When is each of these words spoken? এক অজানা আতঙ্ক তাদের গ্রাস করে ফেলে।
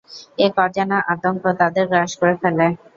এক 0.39 0.53
অজানা 0.65 0.97
আতঙ্ক 1.13 1.43
তাদের 1.59 1.85
গ্রাস 1.91 2.11
করে 2.19 2.35
ফেলে। 2.41 2.67